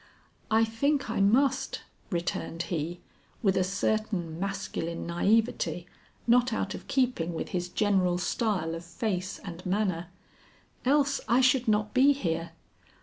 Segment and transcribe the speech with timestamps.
[0.49, 3.01] "I think I must," returned he
[3.43, 5.85] with a certain masculine naïveté
[6.25, 10.07] not out of keeping with his general style of face and manner,
[10.85, 12.53] "else I should not be here.